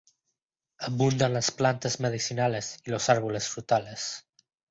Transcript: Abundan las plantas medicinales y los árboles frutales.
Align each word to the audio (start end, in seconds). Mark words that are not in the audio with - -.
Abundan 0.79 1.33
las 1.35 1.51
plantas 1.51 1.99
medicinales 1.99 2.79
y 2.83 2.89
los 2.89 3.07
árboles 3.11 3.47
frutales. 3.47 4.25